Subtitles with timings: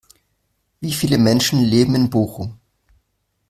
[0.79, 2.57] Wie viele Menschen leben in Bochum?